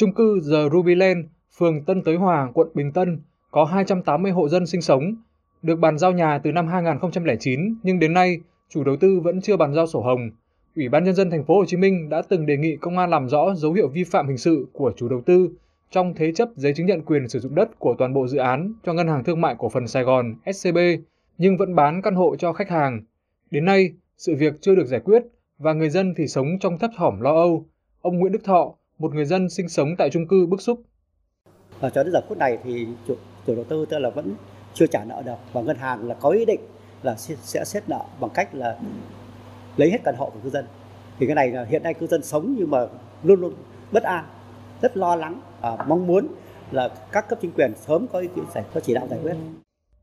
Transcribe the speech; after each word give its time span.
Trung 0.00 0.14
cư 0.14 0.40
The 0.50 0.68
Ruby 0.72 0.94
Land, 0.94 1.26
phường 1.58 1.84
Tân 1.84 2.02
Tới 2.02 2.16
Hòa, 2.16 2.50
quận 2.54 2.68
Bình 2.74 2.92
Tân 2.92 3.18
có 3.50 3.64
280 3.64 4.32
hộ 4.32 4.48
dân 4.48 4.66
sinh 4.66 4.82
sống, 4.82 5.14
được 5.62 5.76
bàn 5.76 5.98
giao 5.98 6.12
nhà 6.12 6.38
từ 6.38 6.52
năm 6.52 6.66
2009 6.66 7.74
nhưng 7.82 7.98
đến 7.98 8.12
nay 8.12 8.40
chủ 8.68 8.84
đầu 8.84 8.96
tư 8.96 9.20
vẫn 9.20 9.40
chưa 9.40 9.56
bàn 9.56 9.74
giao 9.74 9.86
sổ 9.86 10.00
hồng. 10.00 10.30
Ủy 10.76 10.88
ban 10.88 11.04
nhân 11.04 11.14
dân 11.14 11.30
thành 11.30 11.44
phố 11.44 11.54
Hồ 11.54 11.64
Chí 11.64 11.76
Minh 11.76 12.08
đã 12.08 12.22
từng 12.28 12.46
đề 12.46 12.56
nghị 12.56 12.76
công 12.76 12.98
an 12.98 13.10
làm 13.10 13.28
rõ 13.28 13.54
dấu 13.54 13.72
hiệu 13.72 13.88
vi 13.88 14.04
phạm 14.04 14.28
hình 14.28 14.36
sự 14.36 14.66
của 14.72 14.92
chủ 14.96 15.08
đầu 15.08 15.22
tư 15.26 15.48
trong 15.90 16.14
thế 16.14 16.32
chấp 16.32 16.48
giấy 16.54 16.74
chứng 16.74 16.86
nhận 16.86 17.02
quyền 17.02 17.28
sử 17.28 17.38
dụng 17.38 17.54
đất 17.54 17.78
của 17.78 17.94
toàn 17.98 18.14
bộ 18.14 18.26
dự 18.26 18.38
án 18.38 18.72
cho 18.84 18.92
Ngân 18.92 19.08
hàng 19.08 19.24
Thương 19.24 19.40
mại 19.40 19.54
Cổ 19.58 19.68
phần 19.68 19.86
Sài 19.86 20.02
Gòn 20.02 20.34
SCB 20.54 20.78
nhưng 21.38 21.56
vẫn 21.56 21.74
bán 21.74 22.02
căn 22.02 22.14
hộ 22.14 22.36
cho 22.36 22.52
khách 22.52 22.68
hàng. 22.68 23.02
Đến 23.50 23.64
nay, 23.64 23.92
sự 24.16 24.34
việc 24.36 24.54
chưa 24.60 24.74
được 24.74 24.86
giải 24.86 25.00
quyết 25.00 25.22
và 25.58 25.72
người 25.72 25.90
dân 25.90 26.14
thì 26.16 26.26
sống 26.26 26.58
trong 26.60 26.78
thấp 26.78 26.90
thỏm 26.96 27.20
lo 27.20 27.34
âu. 27.34 27.66
Ông 28.00 28.18
Nguyễn 28.18 28.32
Đức 28.32 28.44
Thọ, 28.44 28.74
một 29.00 29.14
người 29.14 29.24
dân 29.24 29.48
sinh 29.48 29.68
sống 29.68 29.88
tại 29.98 30.10
chung 30.10 30.28
cư 30.28 30.46
bức 30.46 30.60
xúc. 30.60 30.82
Và 31.80 31.90
cho 31.90 32.02
đến 32.02 32.12
giờ 32.12 32.20
phút 32.28 32.38
này 32.38 32.58
thì 32.64 32.86
chủ, 33.08 33.14
chủ 33.46 33.54
đầu 33.54 33.64
tư 33.64 33.86
tức 33.86 33.98
là 33.98 34.10
vẫn 34.10 34.34
chưa 34.74 34.86
trả 34.86 35.04
nợ 35.04 35.22
được 35.26 35.36
và 35.52 35.60
ngân 35.60 35.76
hàng 35.76 36.08
là 36.08 36.14
có 36.14 36.28
ý 36.30 36.44
định 36.44 36.60
là 37.02 37.16
sẽ 37.16 37.64
xét 37.64 37.88
nợ 37.88 38.04
bằng 38.20 38.30
cách 38.34 38.54
là 38.54 38.78
lấy 39.76 39.90
hết 39.90 39.98
căn 40.04 40.14
hộ 40.18 40.30
của 40.30 40.40
cư 40.44 40.50
dân. 40.50 40.64
Thì 41.18 41.26
cái 41.26 41.34
này 41.34 41.50
là 41.50 41.64
hiện 41.64 41.82
nay 41.82 41.94
cư 41.94 42.06
dân 42.06 42.22
sống 42.22 42.54
nhưng 42.58 42.70
mà 42.70 42.86
luôn 43.22 43.40
luôn 43.40 43.54
bất 43.92 44.02
an, 44.02 44.24
rất 44.82 44.96
lo 44.96 45.16
lắng 45.16 45.40
và 45.60 45.84
mong 45.88 46.06
muốn 46.06 46.28
là 46.70 46.88
các 47.12 47.28
cấp 47.28 47.38
chính 47.42 47.52
quyền 47.52 47.72
sớm 47.76 48.06
có 48.12 48.18
ý 48.18 48.28
kiến 48.34 48.44
giải 48.54 48.64
có 48.74 48.80
chỉ 48.80 48.94
đạo 48.94 49.06
giải 49.10 49.18
quyết. 49.22 49.34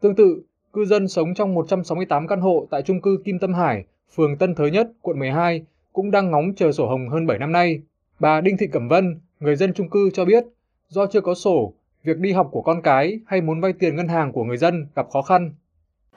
Tương 0.00 0.14
tự, 0.14 0.42
cư 0.72 0.84
dân 0.84 1.08
sống 1.08 1.34
trong 1.34 1.54
168 1.54 2.26
căn 2.28 2.40
hộ 2.40 2.66
tại 2.70 2.82
chung 2.82 3.00
cư 3.00 3.22
Kim 3.24 3.38
Tâm 3.38 3.54
Hải, 3.54 3.84
phường 4.14 4.38
Tân 4.38 4.54
Thới 4.54 4.70
Nhất, 4.70 4.88
quận 5.02 5.18
12 5.18 5.64
cũng 5.92 6.10
đang 6.10 6.30
ngóng 6.30 6.54
chờ 6.56 6.72
sổ 6.72 6.86
hồng 6.86 7.08
hơn 7.08 7.26
7 7.26 7.38
năm 7.38 7.52
nay. 7.52 7.82
Bà 8.20 8.40
Đinh 8.40 8.56
Thị 8.56 8.66
Cẩm 8.72 8.88
Vân, 8.88 9.20
người 9.40 9.56
dân 9.56 9.72
chung 9.74 9.90
cư 9.90 10.10
cho 10.14 10.24
biết, 10.24 10.44
do 10.88 11.06
chưa 11.06 11.20
có 11.20 11.34
sổ, 11.34 11.72
việc 12.04 12.18
đi 12.18 12.32
học 12.32 12.48
của 12.52 12.62
con 12.62 12.82
cái 12.82 13.20
hay 13.26 13.40
muốn 13.40 13.60
vay 13.60 13.72
tiền 13.72 13.96
ngân 13.96 14.08
hàng 14.08 14.32
của 14.32 14.44
người 14.44 14.56
dân 14.56 14.86
gặp 14.96 15.06
khó 15.12 15.22
khăn. 15.22 15.50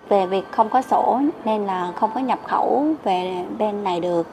Về 0.10 0.28
việc 0.28 0.44
không 0.52 0.70
có 0.70 0.82
sổ 0.82 1.20
nên 1.46 1.66
là 1.66 1.94
không 1.96 2.12
có 2.14 2.20
nhập 2.20 2.40
khẩu 2.48 2.86
về 3.04 3.46
bên 3.58 3.84
này 3.84 4.00
được. 4.00 4.28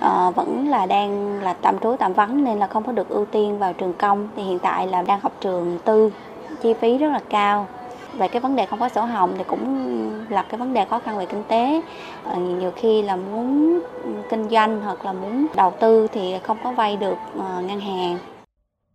À, 0.00 0.30
vẫn 0.30 0.68
là 0.68 0.86
đang 0.86 1.42
là 1.42 1.52
tạm 1.52 1.78
trú 1.78 1.96
tạm 1.98 2.12
vắng 2.12 2.44
nên 2.44 2.58
là 2.58 2.66
không 2.66 2.84
có 2.84 2.92
được 2.92 3.08
ưu 3.08 3.24
tiên 3.24 3.58
vào 3.58 3.72
trường 3.72 3.94
công 3.98 4.28
thì 4.36 4.42
hiện 4.42 4.58
tại 4.58 4.86
là 4.86 5.02
đang 5.02 5.20
học 5.20 5.32
trường 5.40 5.78
tư 5.84 6.10
chi 6.62 6.74
phí 6.80 6.98
rất 6.98 7.08
là 7.08 7.20
cao 7.30 7.68
về 8.18 8.28
cái 8.28 8.40
vấn 8.40 8.56
đề 8.56 8.66
không 8.66 8.80
có 8.80 8.88
sổ 8.88 9.00
hồng 9.00 9.34
thì 9.38 9.44
cũng 9.46 9.64
là 10.30 10.42
cái 10.42 10.58
vấn 10.58 10.74
đề 10.74 10.84
khó 10.84 10.98
khăn 10.98 11.18
về 11.18 11.26
kinh 11.26 11.42
tế 11.48 11.80
ờ, 12.24 12.40
nhiều 12.40 12.70
khi 12.76 13.02
là 13.02 13.16
muốn 13.16 13.80
kinh 14.30 14.48
doanh 14.48 14.80
hoặc 14.80 15.04
là 15.04 15.12
muốn 15.12 15.46
đầu 15.56 15.72
tư 15.80 16.06
thì 16.12 16.34
không 16.42 16.58
có 16.64 16.72
vay 16.72 16.96
được 16.96 17.16
ờ, 17.38 17.62
ngân 17.62 17.80
hàng 17.80 18.18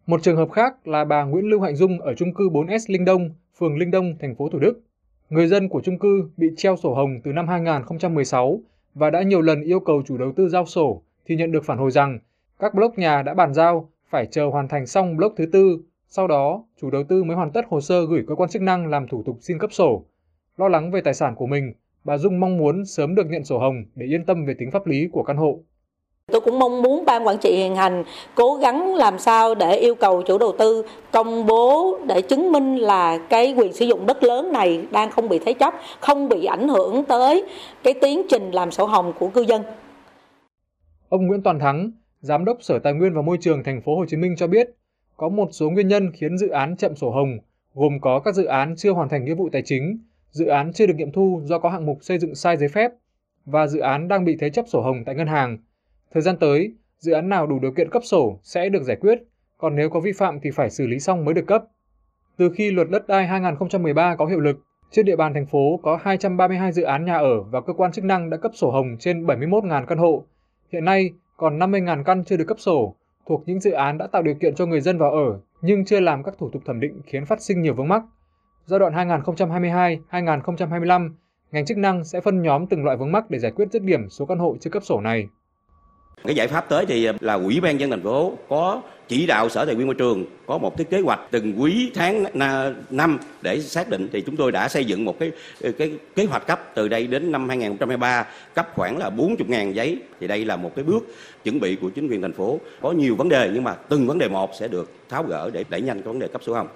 một 0.08 0.24
trường 0.24 0.38
hợp 0.38 0.52
khác 0.52 0.88
là 0.88 1.06
bà 1.06 1.24
Nguyễn 1.24 1.46
Lưu 1.46 1.62
Hạnh 1.62 1.76
Dung 1.76 2.00
ở 2.00 2.14
chung 2.14 2.34
cư 2.34 2.50
4S 2.50 2.80
Linh 2.88 3.06
Đông, 3.06 3.30
phường 3.60 3.78
Linh 3.78 3.92
Đông, 3.92 4.16
thành 4.20 4.36
phố 4.36 4.50
Thủ 4.50 4.60
Đức. 4.60 4.82
Người 5.30 5.48
dân 5.48 5.70
của 5.70 5.82
chung 5.82 6.00
cư 6.00 6.30
bị 6.38 6.48
treo 6.58 6.76
sổ 6.76 6.94
hồng 6.94 7.22
từ 7.24 7.32
năm 7.32 7.48
2016 7.48 8.60
và 8.94 9.10
đã 9.10 9.22
nhiều 9.22 9.42
lần 9.42 9.62
yêu 9.62 9.80
cầu 9.80 10.02
chủ 10.06 10.18
đầu 10.18 10.32
tư 10.36 10.50
giao 10.50 10.66
sổ 10.66 11.02
thì 11.26 11.36
nhận 11.36 11.52
được 11.52 11.66
phản 11.66 11.78
hồi 11.78 11.92
rằng 11.92 12.20
các 12.60 12.74
block 12.74 12.98
nhà 12.98 13.22
đã 13.22 13.34
bàn 13.34 13.54
giao 13.54 13.90
phải 14.10 14.26
chờ 14.26 14.46
hoàn 14.46 14.68
thành 14.68 14.86
xong 14.86 15.18
block 15.18 15.38
thứ 15.38 15.46
tư, 15.46 15.78
sau 16.14 16.28
đó 16.28 16.64
chủ 16.82 16.90
đầu 16.90 17.04
tư 17.04 17.24
mới 17.24 17.36
hoàn 17.36 17.52
tất 17.52 17.66
hồ 17.70 17.82
sơ 17.82 18.06
gửi 18.06 18.24
cơ 18.28 18.36
quan 18.36 18.50
chức 18.50 18.62
năng 18.62 18.88
làm 18.88 19.08
thủ 19.08 19.24
tục 19.26 19.38
xin 19.42 19.60
cấp 19.60 19.74
sổ. 19.74 20.06
Lo 20.58 20.68
lắng 20.68 20.92
về 20.92 21.02
tài 21.02 21.14
sản 21.14 21.36
của 21.36 21.46
mình, 21.46 21.74
bà 22.04 22.18
Dung 22.18 22.40
mong 22.40 22.58
muốn 22.58 22.86
sớm 22.86 23.16
được 23.16 23.28
nhận 23.30 23.44
sổ 23.44 23.60
hồng 23.60 23.76
để 23.96 24.06
yên 24.06 24.26
tâm 24.26 24.46
về 24.46 24.56
tính 24.60 24.72
pháp 24.72 24.88
lý 24.88 25.08
của 25.12 25.24
căn 25.24 25.38
hộ. 25.38 25.60
Tôi 26.32 26.42
cũng 26.42 26.60
mong 26.60 26.82
muốn 26.82 27.06
ban 27.06 27.28
quản 27.28 27.38
trị 27.38 27.56
hiện 27.56 27.76
hành 27.76 28.04
cố 28.36 28.56
gắng 28.56 28.96
làm 28.96 29.20
sao 29.20 29.56
để 29.56 29.76
yêu 29.76 29.96
cầu 29.96 30.22
chủ 30.22 30.38
đầu 30.38 30.52
tư 30.60 30.86
công 31.12 31.46
bố 31.46 32.00
để 32.08 32.22
chứng 32.22 32.52
minh 32.52 32.76
là 32.76 33.18
cái 33.30 33.54
quyền 33.58 33.74
sử 33.74 33.86
dụng 33.86 34.06
đất 34.06 34.24
lớn 34.24 34.52
này 34.54 34.88
đang 34.92 35.12
không 35.12 35.30
bị 35.30 35.40
thế 35.46 35.54
chấp, 35.54 35.74
không 36.00 36.30
bị 36.30 36.46
ảnh 36.46 36.68
hưởng 36.68 37.04
tới 37.04 37.44
cái 37.84 37.94
tiến 38.02 38.22
trình 38.30 38.52
làm 38.52 38.72
sổ 38.72 38.86
hồng 38.86 39.14
của 39.20 39.28
cư 39.28 39.42
dân. 39.42 39.62
Ông 41.10 41.28
Nguyễn 41.28 41.44
Toàn 41.44 41.60
Thắng, 41.60 41.92
Giám 42.20 42.46
đốc 42.46 42.58
Sở 42.62 42.80
Tài 42.80 42.94
nguyên 42.94 43.14
và 43.14 43.22
Môi 43.22 43.38
trường 43.42 43.64
thành 43.64 43.82
phố 43.82 43.96
Hồ 43.96 44.06
Chí 44.08 44.18
Minh 44.18 44.36
cho 44.38 44.48
biết, 44.48 44.70
có 45.22 45.30
một 45.30 45.50
số 45.52 45.70
nguyên 45.70 45.88
nhân 45.88 46.12
khiến 46.12 46.38
dự 46.38 46.50
án 46.50 46.76
chậm 46.76 46.96
sổ 46.96 47.12
hồng, 47.12 47.38
gồm 47.74 48.00
có 48.02 48.20
các 48.20 48.36
dự 48.36 48.46
án 48.46 48.76
chưa 48.78 48.92
hoàn 48.92 49.10
thành 49.10 49.26
nghĩa 49.26 49.34
vụ 49.34 49.50
tài 49.52 49.62
chính, 49.62 50.00
dự 50.32 50.46
án 50.46 50.74
chưa 50.74 50.88
được 50.88 50.94
nghiệm 50.98 51.12
thu 51.12 51.42
do 51.44 51.60
có 51.60 51.70
hạng 51.70 51.86
mục 51.86 51.98
xây 52.02 52.20
dựng 52.20 52.36
sai 52.36 52.58
giấy 52.58 52.70
phép 52.70 52.92
và 53.46 53.68
dự 53.68 53.80
án 53.80 54.08
đang 54.08 54.26
bị 54.26 54.38
thế 54.40 54.50
chấp 54.50 54.66
sổ 54.68 54.82
hồng 54.82 55.04
tại 55.06 55.16
ngân 55.16 55.28
hàng. 55.28 55.58
Thời 56.14 56.22
gian 56.22 56.38
tới, 56.38 56.74
dự 56.98 57.12
án 57.12 57.30
nào 57.30 57.48
đủ 57.48 57.60
điều 57.60 57.72
kiện 57.72 57.90
cấp 57.90 58.02
sổ 58.06 58.40
sẽ 58.44 58.70
được 58.70 58.84
giải 58.84 58.96
quyết, 58.96 59.20
còn 59.58 59.76
nếu 59.76 59.90
có 59.90 60.00
vi 60.00 60.12
phạm 60.12 60.40
thì 60.40 60.52
phải 60.52 60.70
xử 60.70 60.88
lý 60.88 61.00
xong 61.00 61.26
mới 61.26 61.34
được 61.34 61.48
cấp. 61.48 61.64
Từ 62.38 62.50
khi 62.56 62.72
luật 62.72 62.90
đất 62.90 63.08
đai 63.08 63.28
2013 63.28 64.16
có 64.16 64.26
hiệu 64.26 64.40
lực, 64.40 64.60
trên 64.92 65.06
địa 65.06 65.16
bàn 65.16 65.34
thành 65.34 65.46
phố 65.46 65.80
có 65.84 66.00
232 66.02 66.72
dự 66.72 66.84
án 66.84 67.06
nhà 67.06 67.18
ở 67.18 67.42
và 67.44 67.62
cơ 67.62 67.74
quan 67.74 67.92
chức 67.92 68.06
năng 68.06 68.30
đã 68.30 68.38
cấp 68.38 68.52
sổ 68.56 68.72
hồng 68.72 68.98
trên 69.00 69.26
71.000 69.26 69.86
căn 69.86 69.98
hộ. 69.98 70.26
Hiện 70.72 70.86
nay 70.86 71.10
còn 71.38 71.60
50.000 71.60 72.04
căn 72.04 72.24
chưa 72.24 72.38
được 72.38 72.46
cấp 72.48 72.60
sổ, 72.60 72.96
thuộc 73.28 73.44
những 73.46 73.60
dự 73.60 73.72
án 73.72 73.98
đã 73.98 74.08
tạo 74.08 74.22
điều 74.22 74.36
kiện 74.36 74.56
cho 74.56 74.66
người 74.66 74.82
dân 74.82 74.98
vào 74.98 75.12
ở 75.12 75.40
nhưng 75.62 75.86
chưa 75.86 76.00
làm 76.00 76.24
các 76.24 76.38
thủ 76.38 76.50
tục 76.50 76.62
thẩm 76.66 76.80
định 76.80 77.02
khiến 77.06 77.26
phát 77.26 77.42
sinh 77.42 77.62
nhiều 77.62 77.74
vướng 77.74 77.88
mắc. 77.88 78.04
Giai 78.66 78.80
đoạn 78.80 78.94
2022-2025, 78.94 81.12
ngành 81.52 81.66
chức 81.66 81.78
năng 81.78 82.04
sẽ 82.04 82.22
phân 82.22 82.42
nhóm 82.42 82.68
từng 82.68 82.86
loại 82.86 82.98
vướng 82.98 83.12
mắc 83.12 83.30
để 83.30 83.40
giải 83.40 83.52
quyết 83.52 83.72
dứt 83.72 83.84
điểm 83.84 84.10
số 84.10 84.26
căn 84.26 84.40
hộ 84.40 84.58
chưa 84.60 84.70
cấp 84.70 84.84
sổ 84.84 85.02
này. 85.02 85.28
Cái 86.24 86.36
giải 86.36 86.48
pháp 86.48 86.70
tới 86.70 86.86
thì 86.86 87.06
ờ, 87.06 87.14
là 87.20 87.34
Ủy 87.34 87.60
ban 87.60 87.80
dân 87.80 87.90
thành 87.90 88.04
phố 88.04 88.34
có 88.50 88.82
chỉ 89.08 89.28
đạo 89.28 89.50
Sở 89.50 89.66
Tài 89.66 89.76
nguyên 89.76 89.88
Môi 89.88 89.96
trường 89.96 90.26
có 90.46 90.58
một 90.58 90.78
cái 90.78 90.86
kế 90.86 91.00
hoạch 91.00 91.20
từng 91.32 91.54
quý 91.62 91.92
tháng 91.96 92.24
năm 92.90 93.20
để 93.42 93.62
xác 93.62 93.90
định. 93.90 94.08
Thì 94.14 94.22
chúng 94.22 94.38
tôi 94.38 94.52
đã 94.52 94.70
xây 94.70 94.86
dựng 94.86 95.06
một 95.06 95.20
cái 95.20 95.32
ờ, 95.62 95.72
cái 95.72 95.92
kế 96.16 96.26
hoạch 96.26 96.48
cấp 96.48 96.60
từ 96.76 96.88
đây 96.88 97.08
đến 97.08 97.32
năm 97.32 97.50
2023 97.50 98.28
cấp 98.54 98.70
khoảng 98.76 98.98
là 98.98 99.10
40.000 99.10 99.72
giấy. 99.72 100.02
Thì 100.20 100.28
đây 100.28 100.46
là 100.46 100.56
một 100.56 100.72
cái 100.76 100.86
bước 100.86 101.08
chuẩn 101.44 101.60
bị 101.60 101.76
của 101.76 101.90
chính 101.90 102.08
quyền 102.08 102.22
thành 102.22 102.34
phố. 102.34 102.60
Có 102.82 102.92
nhiều 102.92 103.16
vấn 103.16 103.30
đề 103.30 103.50
nhưng 103.54 103.64
mà 103.64 103.74
từng 103.74 104.08
vấn 104.08 104.18
đề 104.18 104.28
một 104.28 104.50
sẽ 104.60 104.68
được 104.68 104.92
tháo 105.10 105.24
gỡ 105.24 105.50
để 105.54 105.64
đẩy 105.70 105.82
nhanh 105.82 105.98
cái 105.98 106.08
vấn 106.08 106.20
đề 106.20 106.28
cấp 106.28 106.44
sổ 106.44 106.54
hồng. 106.54 106.68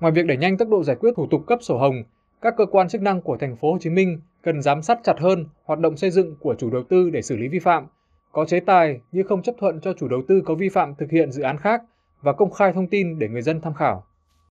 Ngoài 0.00 0.12
việc 0.12 0.26
đẩy 0.26 0.36
nhanh 0.36 0.58
tốc 0.58 0.68
độ 0.68 0.82
giải 0.84 0.96
quyết 1.00 1.10
thủ 1.16 1.26
tục 1.30 1.40
cấp 1.46 1.58
sổ 1.62 1.78
hồng, 1.78 2.02
các 2.42 2.54
cơ 2.56 2.66
quan 2.66 2.88
chức 2.88 3.02
năng 3.02 3.20
của 3.20 3.36
thành 3.36 3.56
phố 3.56 3.72
Hồ 3.72 3.78
Chí 3.80 3.90
Minh 3.90 4.20
cần 4.42 4.62
giám 4.62 4.82
sát 4.82 4.98
chặt 5.04 5.20
hơn 5.20 5.44
hoạt 5.64 5.78
động 5.78 5.96
xây 5.96 6.10
dựng 6.10 6.36
của 6.40 6.54
chủ 6.58 6.70
đầu 6.70 6.82
tư 6.88 7.10
để 7.10 7.22
xử 7.22 7.36
lý 7.36 7.48
vi 7.48 7.58
phạm 7.58 7.86
có 8.36 8.44
chế 8.44 8.60
tài 8.60 9.00
như 9.12 9.22
không 9.22 9.42
chấp 9.42 9.54
thuận 9.58 9.80
cho 9.80 9.92
chủ 9.92 10.08
đầu 10.08 10.22
tư 10.28 10.42
có 10.46 10.54
vi 10.54 10.68
phạm 10.68 10.94
thực 10.94 11.10
hiện 11.10 11.32
dự 11.32 11.42
án 11.42 11.58
khác 11.58 11.82
và 12.22 12.32
công 12.32 12.50
khai 12.50 12.72
thông 12.72 12.86
tin 12.86 13.18
để 13.18 13.28
người 13.28 13.42
dân 13.42 13.60
tham 13.60 13.74
khảo. 13.74 14.05